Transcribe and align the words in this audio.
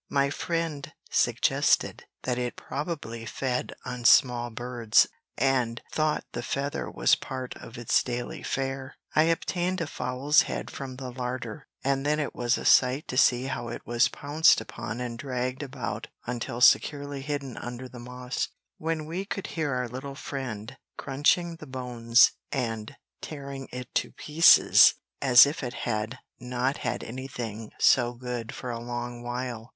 My 0.09 0.31
friend 0.31 0.91
suggested 1.11 2.05
that 2.23 2.39
it 2.39 2.55
probably 2.55 3.23
fed 3.27 3.75
on 3.85 4.03
small 4.03 4.49
birds 4.49 5.05
and 5.37 5.79
thought 5.91 6.25
the 6.31 6.41
feather 6.41 6.89
was 6.89 7.13
part 7.15 7.55
of 7.57 7.77
its 7.77 8.01
daily 8.01 8.41
fare. 8.41 8.95
I 9.15 9.25
obtained 9.25 9.79
a 9.79 9.85
fowl's 9.85 10.41
head 10.49 10.71
from 10.71 10.95
the 10.95 11.11
larder, 11.11 11.67
and 11.83 12.03
then 12.03 12.19
it 12.19 12.33
was 12.33 12.57
a 12.57 12.65
sight 12.65 13.07
to 13.09 13.15
see 13.15 13.43
how 13.45 13.67
it 13.67 13.85
was 13.85 14.07
pounced 14.07 14.59
upon 14.59 14.99
and 14.99 15.19
dragged 15.19 15.61
about 15.61 16.07
until 16.25 16.61
securely 16.61 17.21
hidden 17.21 17.55
under 17.57 17.87
the 17.87 17.99
moss, 17.99 18.47
when 18.79 19.05
we 19.05 19.23
could 19.23 19.45
hear 19.53 19.75
our 19.75 19.87
little 19.87 20.15
friend 20.15 20.77
crunching 20.97 21.57
the 21.57 21.67
bones 21.67 22.31
and 22.51 22.95
tearing 23.21 23.67
it 23.71 23.93
to 23.93 24.11
pieces 24.13 24.95
as 25.21 25.45
if 25.45 25.59
he 25.59 25.69
had 25.71 26.17
not 26.39 26.77
had 26.77 27.03
anything 27.03 27.69
so 27.77 28.13
good 28.13 28.51
for 28.51 28.71
a 28.71 28.79
long 28.81 29.21
while. 29.21 29.69